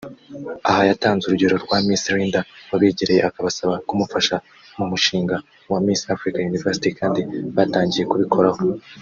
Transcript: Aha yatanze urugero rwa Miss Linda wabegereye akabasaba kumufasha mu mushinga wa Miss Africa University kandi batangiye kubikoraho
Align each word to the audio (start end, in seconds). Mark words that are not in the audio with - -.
Aha 0.69 0.81
yatanze 0.89 1.23
urugero 1.25 1.55
rwa 1.63 1.77
Miss 1.85 2.03
Linda 2.17 2.41
wabegereye 2.71 3.21
akabasaba 3.29 3.73
kumufasha 3.87 4.35
mu 4.77 4.85
mushinga 4.91 5.35
wa 5.71 5.79
Miss 5.85 6.01
Africa 6.15 6.37
University 6.51 6.89
kandi 6.99 7.19
batangiye 7.55 8.05
kubikoraho 8.11 8.61